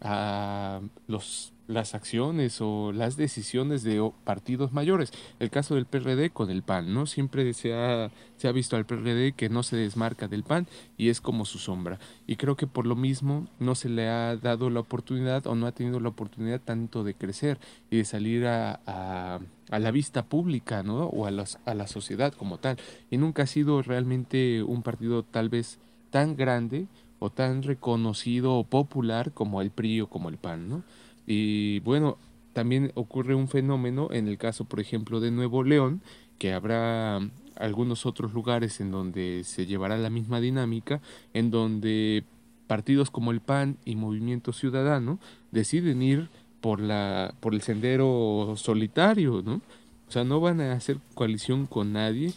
[0.00, 5.12] a los, las acciones o las decisiones de partidos mayores.
[5.38, 7.06] El caso del PRD con el PAN, ¿no?
[7.06, 10.66] Siempre se ha, se ha visto al PRD que no se desmarca del PAN
[10.96, 11.98] y es como su sombra.
[12.26, 15.66] Y creo que por lo mismo no se le ha dado la oportunidad o no
[15.66, 17.58] ha tenido la oportunidad tanto de crecer
[17.90, 19.40] y de salir a a
[19.70, 21.06] la vista pública, ¿no?
[21.06, 21.30] O a,
[21.64, 22.78] a la sociedad como tal.
[23.10, 25.78] Y nunca ha sido realmente un partido tal vez
[26.10, 26.86] tan grande
[27.18, 30.84] o tan reconocido o popular como el PRI o como el PAN, ¿no?
[31.26, 32.16] Y bueno,
[32.52, 36.00] también ocurre un fenómeno en el caso, por ejemplo, de Nuevo León,
[36.38, 37.20] que habrá
[37.56, 41.00] algunos otros lugares en donde se llevará la misma dinámica,
[41.34, 42.24] en donde
[42.66, 45.18] partidos como el PAN y Movimiento Ciudadano
[45.50, 49.60] deciden ir por, la, por el sendero solitario, ¿no?
[50.08, 52.32] O sea, no van a hacer coalición con nadie,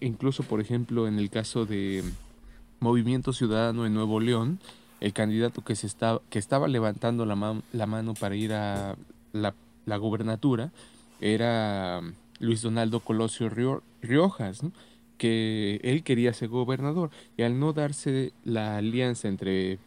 [0.00, 2.04] incluso por ejemplo en el caso de
[2.78, 4.60] Movimiento Ciudadano en Nuevo León,
[5.00, 8.96] el candidato que, se estaba, que estaba levantando la, la mano para ir a
[9.32, 9.54] la,
[9.84, 10.70] la gubernatura
[11.20, 12.00] era
[12.38, 13.50] Luis Donaldo Colosio
[14.00, 14.70] Riojas, ¿no?
[15.18, 19.78] que él quería ser gobernador y al no darse la alianza entre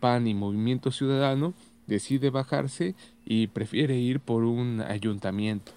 [0.00, 1.54] PAN y Movimiento Ciudadano,
[1.92, 5.72] decide bajarse y prefiere ir por un ayuntamiento.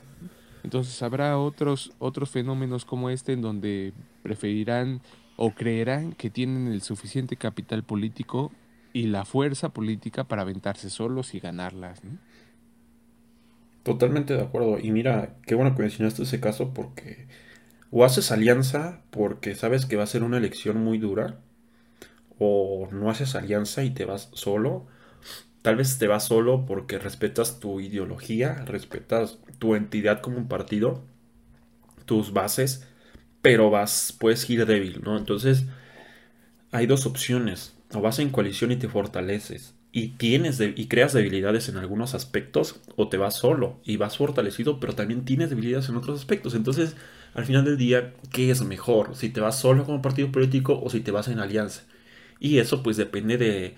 [0.63, 5.01] Entonces habrá otros, otros fenómenos como este en donde preferirán
[5.38, 8.51] o creerán que tienen el suficiente capital político
[8.93, 12.01] y la fuerza política para aventarse solos y ganarlas.
[13.84, 14.80] Totalmente de acuerdo.
[14.80, 17.28] Y mira, qué bueno que mencionaste ese caso porque
[17.91, 21.39] o haces alianza porque sabes que va a ser una elección muy dura,
[22.39, 24.88] o no haces alianza y te vas solo,
[25.65, 31.04] Tal vez te vas solo porque respetas tu ideología, respetas tu entidad como un partido,
[32.06, 32.88] tus bases,
[33.41, 35.17] pero vas, puedes ir débil, ¿no?
[35.17, 35.65] Entonces,
[36.71, 37.73] hay dos opciones.
[37.93, 42.82] O vas en coalición y te fortaleces y tienes y creas debilidades en algunos aspectos,
[42.97, 46.54] o te vas solo y vas fortalecido, pero también tienes debilidades en otros aspectos.
[46.54, 46.95] Entonces,
[47.34, 49.15] al final del día, ¿qué es mejor?
[49.15, 51.84] Si te vas solo como partido político o si te vas en alianza.
[52.39, 53.75] Y eso pues depende de,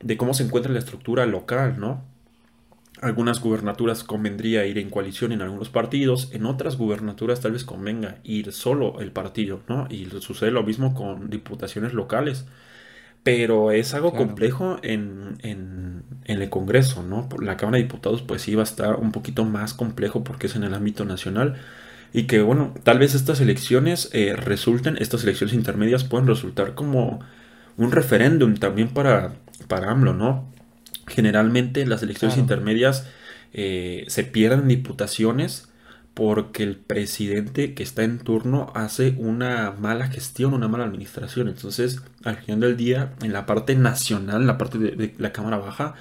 [0.00, 2.02] de cómo se encuentra la estructura local, ¿no?
[3.00, 8.18] Algunas gubernaturas convendría ir en coalición en algunos partidos, en otras gubernaturas tal vez convenga
[8.24, 9.86] ir solo el partido, ¿no?
[9.88, 12.46] Y sucede lo mismo con diputaciones locales.
[13.22, 17.28] Pero es algo complejo en, en, el Congreso, ¿no?
[17.40, 20.56] La Cámara de Diputados pues sí va a estar un poquito más complejo porque es
[20.56, 21.56] en el ámbito nacional.
[22.12, 27.20] Y que bueno, tal vez estas elecciones eh, resulten, estas elecciones intermedias pueden resultar como
[27.76, 29.34] un referéndum también para
[29.68, 30.52] para AMLO, ¿no?
[31.06, 33.06] Generalmente las elecciones intermedias
[33.52, 35.68] eh, se pierden diputaciones
[36.18, 41.46] porque el presidente que está en turno hace una mala gestión, una mala administración.
[41.46, 45.58] Entonces, al final del día, en la parte nacional, en la parte de, la Cámara
[45.58, 45.94] Baja,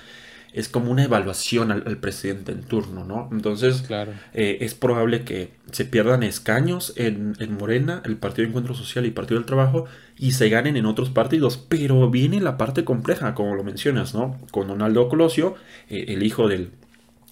[0.54, 3.30] es como una evaluación al, presidente en turno, ¿no?
[3.32, 4.14] Entonces, claro.
[4.34, 9.12] Eh, es probable que se pierdan escaños en, Morena, el Partido de Encuentro Social y
[9.12, 9.86] Partido del Trabajo,
[10.18, 11.58] y se ganen en otros partidos.
[11.58, 14.38] Pero viene la parte compleja, como lo mencionas, ¿no?
[14.52, 15.56] Con Donaldo Colosio,
[15.90, 16.72] eh, el hijo del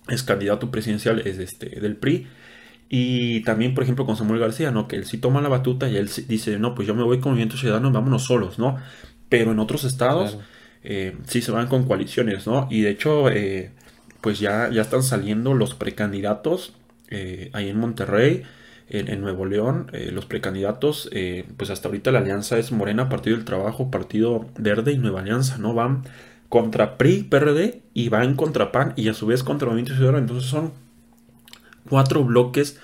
[0.08, 2.28] ex candidato presidencial es este, del PRI.
[2.88, 4.88] Y también, por ejemplo, con Samuel García, ¿no?
[4.88, 7.32] Que él sí toma la batuta y él dice, no, pues yo me voy con
[7.32, 8.78] Movimiento Ciudadano, vámonos solos, ¿no?
[9.28, 10.38] Pero en otros estados
[10.84, 12.68] eh, sí se van con coaliciones, ¿no?
[12.70, 13.72] Y de hecho, eh,
[14.22, 16.74] pues ya, ya están saliendo los precandidatos
[17.54, 18.44] ahí en Monterrey,
[18.90, 21.10] en, Nuevo León, los precandidatos,
[21.58, 25.58] pues hasta ahorita la alianza es Morena, Partido del Trabajo, Partido Verde y Nueva Alianza,
[25.58, 25.74] ¿no?
[25.74, 26.04] Van
[26.50, 30.20] contra PRI, PRD y van contra PAN y a su vez contra Movimiento Ciudadano.
[30.20, 30.74] Entonces son
[31.90, 32.80] cuatro bloques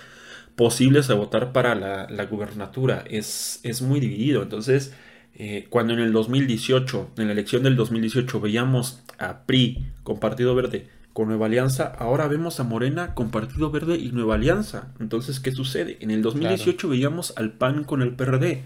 [0.55, 3.03] posibles de votar para la, la gubernatura.
[3.09, 4.43] Es, es muy dividido.
[4.43, 4.93] Entonces,
[5.35, 10.53] eh, cuando en el 2018, en la elección del 2018, veíamos a PRI con Partido
[10.55, 14.93] Verde con Nueva Alianza, ahora vemos a Morena con Partido Verde y Nueva Alianza.
[14.99, 15.97] Entonces, ¿qué sucede?
[15.99, 18.63] En el 2018 veíamos al PAN con el PRD,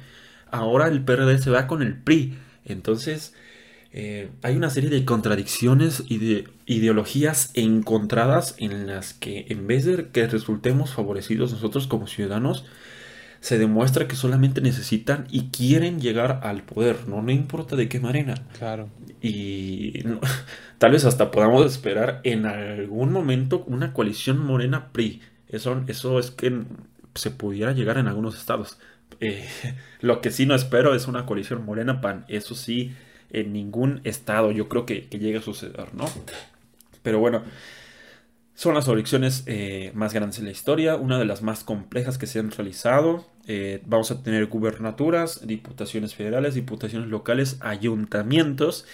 [0.51, 2.37] ahora el PRD se va con el PRI.
[2.65, 3.33] Entonces,
[3.91, 9.85] eh, hay una serie de contradicciones y de ideologías encontradas en las que en vez
[9.85, 12.65] de que resultemos favorecidos nosotros como ciudadanos,
[13.45, 17.99] se demuestra que solamente necesitan y quieren llegar al poder, no, no importa de qué
[17.99, 18.33] manera.
[18.57, 18.89] Claro.
[19.21, 20.01] Y
[20.79, 25.21] tal vez hasta podamos esperar en algún momento una coalición morena PRI.
[25.47, 26.63] Eso, eso es que
[27.13, 28.79] se pudiera llegar en algunos estados.
[29.19, 29.47] Eh,
[30.01, 32.25] lo que sí no espero es una coalición morena PAN.
[32.27, 32.95] Eso sí,
[33.29, 36.05] en ningún estado yo creo que, que llegue a suceder, ¿no?
[37.03, 37.43] Pero bueno,
[38.55, 42.25] son las elecciones eh, más grandes en la historia, una de las más complejas que
[42.25, 43.25] se han realizado.
[43.47, 48.85] Eh, vamos a tener gubernaturas, diputaciones federales, diputaciones locales, ayuntamientos.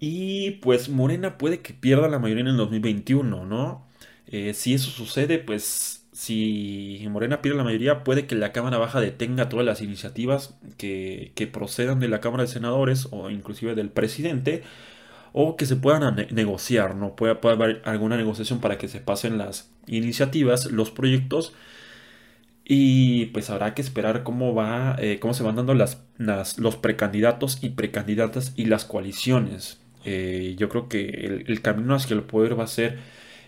[0.00, 3.86] Y pues Morena puede que pierda la mayoría en el 2021, ¿no?
[4.26, 9.00] Eh, si eso sucede, pues si Morena pierde la mayoría, puede que la Cámara Baja
[9.00, 13.88] detenga todas las iniciativas que, que procedan de la Cámara de Senadores o inclusive del
[13.90, 14.62] presidente
[15.36, 17.16] o que se puedan negociar, ¿no?
[17.16, 21.52] Puede, haber alguna negociación para que se pasen las iniciativas, los proyectos
[22.64, 25.98] y pues habrá que esperar cómo va, eh, cómo se van dando las,
[26.58, 29.80] los precandidatos y precandidatas y las coaliciones.
[30.04, 33.00] Eh, yo creo que el, camino hacia el poder va a ser,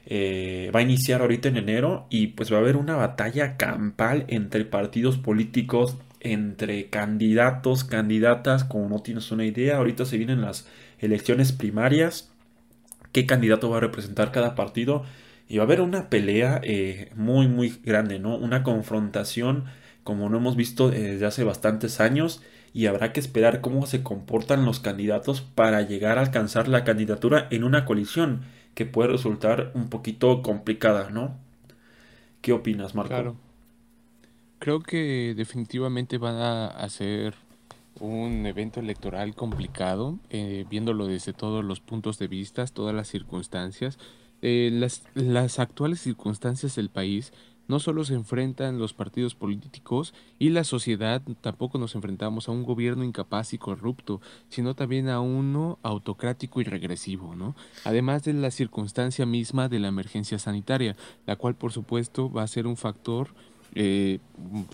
[0.06, 4.24] eh, va a iniciar ahorita en enero y pues va a haber una batalla campal
[4.26, 9.76] entre partidos políticos, entre candidatos, candidatas, como no tienes una idea.
[9.76, 10.66] Ahorita se vienen las
[10.98, 12.30] elecciones primarias,
[13.12, 15.04] qué candidato va a representar cada partido
[15.48, 18.36] y va a haber una pelea eh, muy muy grande, ¿no?
[18.36, 19.64] Una confrontación
[20.04, 24.64] como no hemos visto desde hace bastantes años y habrá que esperar cómo se comportan
[24.64, 28.42] los candidatos para llegar a alcanzar la candidatura en una coalición
[28.74, 31.38] que puede resultar un poquito complicada, ¿no?
[32.42, 33.08] ¿Qué opinas, Marco?
[33.08, 33.36] Claro.
[34.58, 37.34] Creo que definitivamente van a hacer
[38.00, 43.98] un evento electoral complicado, eh, viéndolo desde todos los puntos de vista, todas las circunstancias.
[44.42, 47.32] Eh, las, las actuales circunstancias del país
[47.68, 52.62] no solo se enfrentan los partidos políticos y la sociedad, tampoco nos enfrentamos a un
[52.62, 57.56] gobierno incapaz y corrupto, sino también a uno autocrático y regresivo, ¿no?
[57.84, 62.48] Además de la circunstancia misma de la emergencia sanitaria, la cual por supuesto va a
[62.48, 63.30] ser un factor
[63.78, 64.20] eh,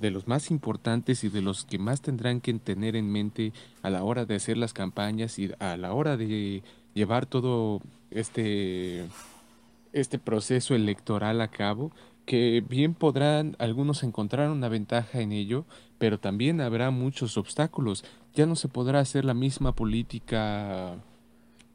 [0.01, 3.91] de los más importantes y de los que más tendrán que tener en mente a
[3.91, 6.63] la hora de hacer las campañas y a la hora de
[6.95, 7.81] llevar todo
[8.13, 9.05] este,
[9.93, 11.91] este proceso electoral a cabo,
[12.27, 15.65] que bien podrán algunos encontrar una ventaja en ello,
[15.99, 18.05] pero también habrá muchos obstáculos.
[18.35, 20.95] Ya no se podrá hacer la misma política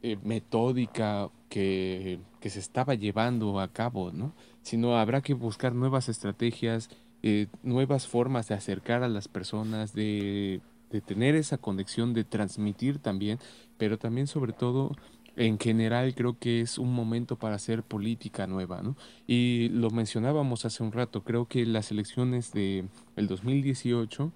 [0.02, 4.32] eh, metódica que, que se estaba llevando a cabo, ¿no?
[4.62, 6.90] Sino habrá que buscar nuevas estrategias,
[7.24, 13.00] eh, nuevas formas de acercar a las personas, de, de tener esa conexión, de transmitir
[13.00, 13.40] también,
[13.78, 14.96] pero también sobre todo
[15.38, 18.96] en general creo que es un momento para hacer política nueva, ¿no?
[19.28, 24.32] Y lo mencionábamos hace un rato, creo que las elecciones de el 2018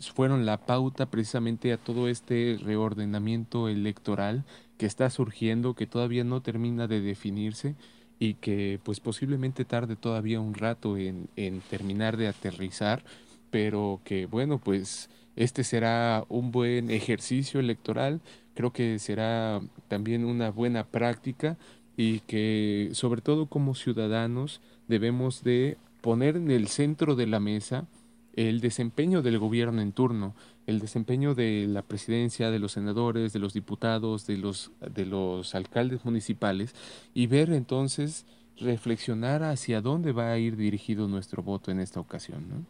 [0.00, 4.44] fueron la pauta precisamente a todo este reordenamiento electoral
[4.76, 7.76] que está surgiendo, que todavía no termina de definirse
[8.20, 13.02] y que pues posiblemente tarde todavía un rato en, en terminar de aterrizar,
[13.50, 18.20] pero que bueno, pues este será un buen ejercicio electoral,
[18.54, 21.56] creo que será también una buena práctica
[21.96, 27.86] y que sobre todo como ciudadanos debemos de poner en el centro de la mesa
[28.34, 30.34] el desempeño del gobierno en turno,
[30.66, 35.54] el desempeño de la presidencia, de los senadores, de los diputados, de los, de los
[35.54, 36.74] alcaldes municipales
[37.14, 38.26] y ver entonces,
[38.60, 42.66] reflexionar hacia dónde va a ir dirigido nuestro voto en esta ocasión.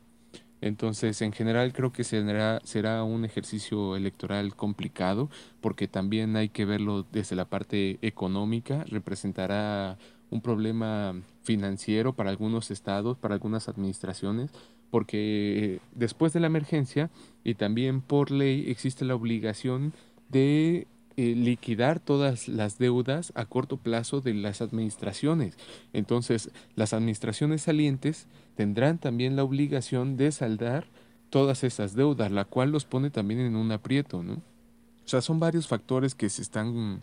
[0.61, 5.31] Entonces, en general creo que será, será un ejercicio electoral complicado
[5.61, 9.99] porque también hay que verlo desde la parte económica, representará
[10.31, 14.51] un problema financiero para algunos estados, para algunas administraciones,
[14.91, 17.11] porque después de la emergencia
[17.45, 19.93] y también por ley existe la obligación
[20.29, 20.87] de
[21.17, 25.57] eh, liquidar todas las deudas a corto plazo de las administraciones.
[25.93, 28.27] Entonces, las administraciones salientes
[28.57, 30.87] tendrán también la obligación de saldar
[31.31, 34.35] todas esas deudas, la cual los pone también en un aprieto, ¿no?
[34.35, 37.03] O sea, son varios factores que se están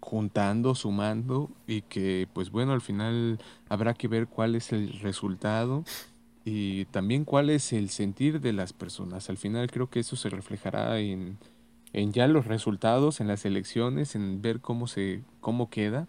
[0.00, 3.38] juntando, sumando y que pues bueno, al final
[3.68, 5.84] habrá que ver cuál es el resultado
[6.48, 9.28] y también cuál es el sentir de las personas.
[9.30, 11.38] Al final creo que eso se reflejará en,
[11.92, 16.06] en ya los resultados, en las elecciones, en ver cómo se cómo queda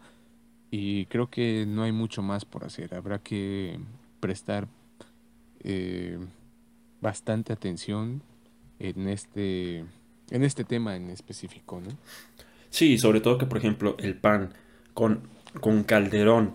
[0.69, 2.93] y creo que no hay mucho más por hacer.
[2.93, 3.79] Habrá que
[4.19, 4.67] prestar
[5.63, 6.19] eh,
[7.01, 8.21] bastante atención
[8.77, 9.85] en este
[10.29, 11.89] en este tema en específico, ¿no?
[12.69, 14.53] Sí, sobre todo que, por ejemplo, el PAN
[14.93, 15.23] con,
[15.61, 16.53] con Calderón,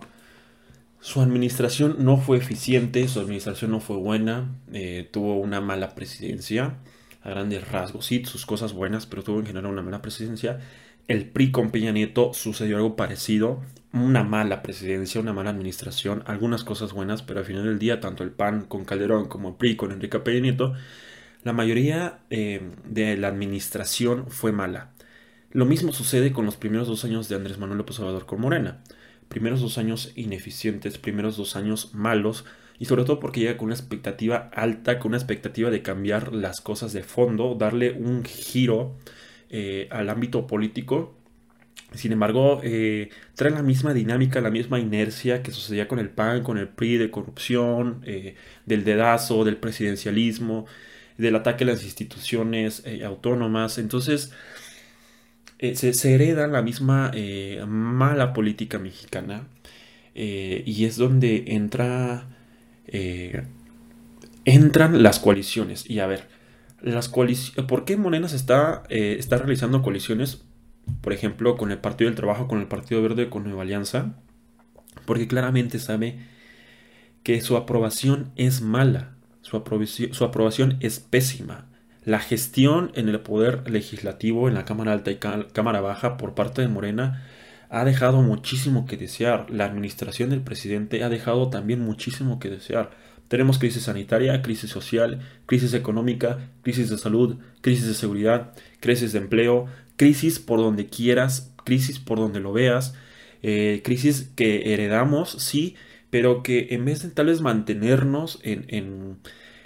[1.03, 6.77] su administración no fue eficiente, su administración no fue buena, eh, tuvo una mala presidencia,
[7.23, 10.61] a grandes rasgos, sí, sus cosas buenas, pero tuvo en general una mala presidencia.
[11.09, 13.61] El PRI con Peña Nieto sucedió algo parecido,
[13.93, 18.23] una mala presidencia, una mala administración, algunas cosas buenas, pero al final del día, tanto
[18.23, 20.75] el PAN con Calderón como el PRI con Enrique Peña Nieto,
[21.43, 24.93] la mayoría eh, de la administración fue mala.
[25.51, 28.79] Lo mismo sucede con los primeros dos años de Andrés Manuel López Obrador con Morena.
[29.33, 32.45] Primeros dos años ineficientes, primeros dos años malos,
[32.78, 36.61] y sobre todo porque llega con una expectativa alta, con una expectativa de cambiar las
[36.61, 38.95] cosas de fondo, darle un giro
[39.49, 41.16] eh, al ámbito político.
[41.95, 46.43] Sin embargo, eh, trae la misma dinámica, la misma inercia que sucedía con el PAN,
[46.43, 48.35] con el PRI, de corrupción, eh,
[48.66, 50.66] del dedazo, del presidencialismo,
[51.16, 53.78] del ataque a las instituciones autónomas.
[53.78, 54.30] Entonces,
[55.63, 59.47] eh, se, hereda la misma eh, mala política mexicana
[60.13, 62.27] eh, y es donde entra
[64.45, 65.89] entran las coaliciones.
[65.89, 66.27] Y a ver
[66.81, 70.43] las ¿por qué Morena está, está realizando coaliciones
[71.01, 74.17] por ejemplo con el Partido del Trabajo con el Partido Verde con Nueva Alianza
[75.07, 76.19] porque claramente sabe
[77.23, 79.63] que su aprobación es mala su
[80.11, 81.72] su aprobación es pésima
[82.05, 86.63] la gestión en el poder legislativo en la Cámara Alta y Cámara Baja por parte
[86.63, 87.27] de Morena
[87.71, 89.47] ha dejado muchísimo que desear.
[89.51, 92.91] La administración del presidente ha dejado también muchísimo que desear.
[93.29, 99.21] Tenemos crisis sanitaria, crisis social, crisis económica, crisis de salud, crisis de seguridad, crisis de
[99.21, 102.95] empleo, crisis por donde quieras, crisis por donde lo veas,
[103.43, 105.77] eh, crisis que heredamos, sí,
[106.11, 108.67] pero que en vez de tal vez mantenernos en,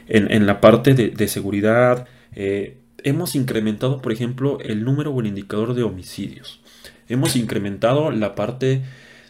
[0.06, 2.06] en, la parte de seguridad,
[2.36, 6.60] eh, hemos incrementado, por ejemplo, el número o el indicador de homicidios.
[7.08, 8.82] Hemos incrementado la parte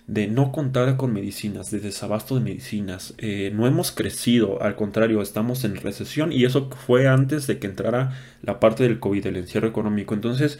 [0.06, 3.14] de no contar con medicinas, de desabasto de medicinas.
[3.18, 7.66] Eh, no hemos crecido, al contrario, estamos en recesión y eso fue antes de que
[7.66, 10.14] entrara la parte del COVID, el encierro económico.
[10.14, 10.58] Entonces,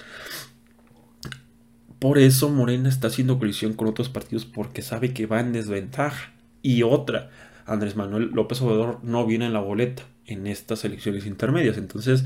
[1.99, 6.33] por eso Morena está haciendo colisión con otros partidos porque sabe que va en desventaja.
[6.63, 7.31] Y otra,
[7.65, 11.79] Andrés Manuel López Obrador no viene en la boleta en estas elecciones intermedias.
[11.79, 12.24] Entonces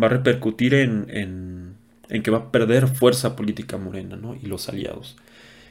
[0.00, 1.06] va a repercutir en,
[2.08, 4.34] en, que va a perder fuerza política morena ¿no?
[4.34, 5.16] y los aliados.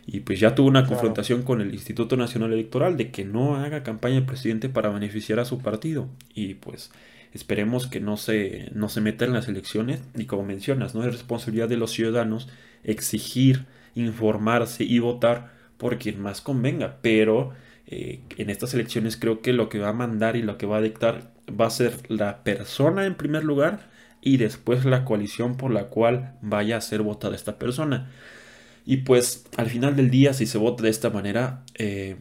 [0.09, 3.83] Y pues ya tuvo una confrontación con el Instituto Nacional Electoral de que no haga
[3.83, 6.07] campaña el presidente para beneficiar a su partido.
[6.33, 6.91] Y pues
[7.33, 10.01] esperemos que no se, no se meta en las elecciones.
[10.15, 12.47] Y como mencionas, no es responsabilidad de los ciudadanos
[12.85, 16.99] exigir, informarse y votar por quien más convenga.
[17.01, 17.51] Pero
[17.85, 20.77] eh, en estas elecciones creo que lo que va a mandar y lo que va
[20.77, 23.89] a dictar va a ser la persona en primer lugar
[24.21, 28.09] y después la coalición por la cual vaya a ser votada esta persona.
[28.85, 32.17] Y pues al final del día, si se vota de esta manera, eh,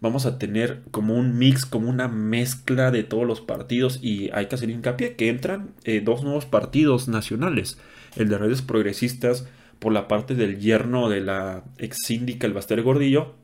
[0.00, 4.46] vamos a tener como un mix, como una mezcla de todos los partidos y hay
[4.46, 7.78] que hacer hincapié que entran eh, dos nuevos partidos nacionales,
[8.16, 9.46] el de redes progresistas
[9.78, 13.34] por la parte del yerno de la ex síndica el Baster Gordillo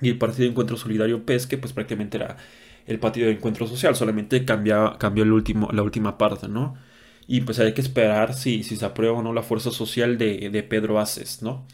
[0.00, 2.36] y el Partido de Encuentro Solidario PES, que pues prácticamente era
[2.92, 6.76] el Partido de Encuentro Social, solamente cambió, cambió la última parte, ¿no?
[7.26, 10.66] Y pues hay que esperar si, si se aprueba o no la fuerza social de,
[10.68, 11.66] Pedro Aces, ¿no?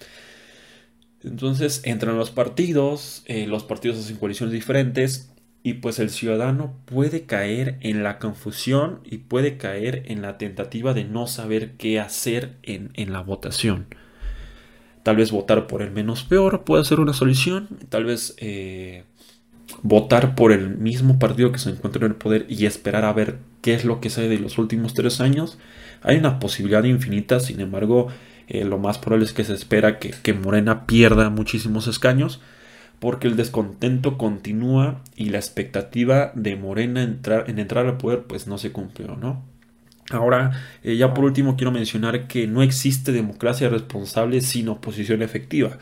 [1.22, 5.32] Entonces entran los partidos, eh, los partidos hacen coaliciones diferentes
[5.66, 10.94] y pues el ciudadano puede caer en la confusión y puede caer en la tentativa
[10.94, 13.86] de no saber qué hacer en, la votación.
[15.02, 19.02] Tal vez votar por el menos peor puede ser una solución, tal vez eh,
[19.82, 23.38] votar por el mismo partido que se encuentra en el poder y esperar a ver
[23.62, 25.58] qué es lo que sale de los últimos tres años.
[26.02, 28.08] Hay una posibilidad infinita, sin embargo,
[28.48, 32.40] eh, lo más probable es que se espera que, que Morena pierda muchísimos escaños
[32.98, 38.46] porque el descontento continúa y la expectativa de Morena entrar, en entrar al poder pues
[38.46, 39.44] no se cumplió, ¿no?
[40.10, 40.52] Ahora,
[40.82, 45.78] eh, ya por último quiero mencionar que no existe democracia responsable sin oposición efectiva,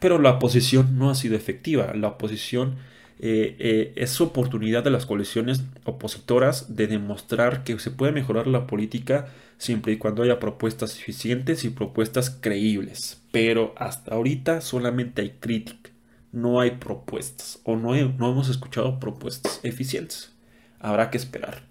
[0.00, 2.76] pero la oposición no ha sido efectiva, la oposición
[3.20, 8.46] eh, eh, es su oportunidad de las coaliciones opositoras de demostrar que se puede mejorar
[8.46, 15.22] la política siempre y cuando haya propuestas eficientes y propuestas creíbles, pero hasta ahorita solamente
[15.22, 15.90] hay crítica
[16.32, 20.34] no hay propuestas o no, no hemos escuchado propuestas eficientes.
[20.78, 21.62] Habrá que esperar.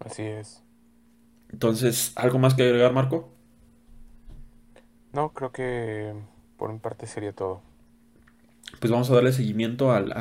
[0.00, 0.62] Así es.
[1.50, 3.30] Entonces, ¿algo más que agregar, Marco?
[5.12, 6.14] No, creo que
[6.56, 7.62] por mi parte sería todo.
[8.80, 10.12] Pues vamos a darle seguimiento al,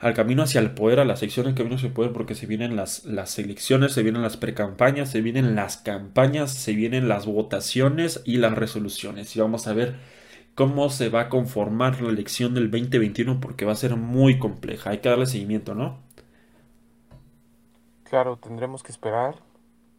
[0.00, 2.46] al, camino hacia el poder, a la sección del camino hacia el poder, porque se
[2.46, 7.26] vienen las, las elecciones, se vienen las precampañas, se vienen las campañas, se vienen las
[7.26, 9.34] votaciones y las resoluciones.
[9.34, 9.96] Y vamos a ver
[10.54, 14.90] cómo se va a conformar la elección del 2021 porque va a ser muy compleja.
[14.90, 15.98] Hay que darle seguimiento, ¿no?
[18.04, 19.36] Claro, tendremos que esperar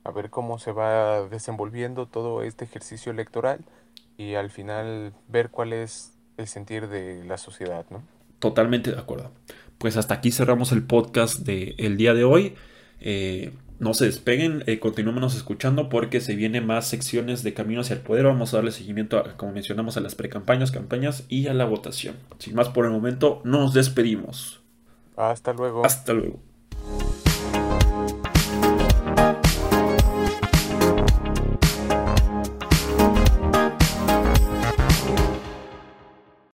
[0.04, 3.64] a ver cómo se va desenvolviendo todo este ejercicio electoral
[4.18, 8.02] y al final ver cuál es el sentir de la sociedad, ¿no?
[8.40, 9.32] Totalmente de acuerdo.
[9.78, 12.56] Pues hasta aquí cerramos el podcast del día de hoy.
[13.02, 17.96] Eh, no se despeguen, eh, continuémonos escuchando porque se vienen más secciones de Camino hacia
[17.96, 18.26] el Poder.
[18.26, 22.16] Vamos a darle seguimiento, como mencionamos, a las precampañas, campañas y a la votación.
[22.40, 24.62] Sin más por el momento, nos despedimos.
[25.16, 25.86] Hasta luego.
[25.86, 26.40] Hasta luego.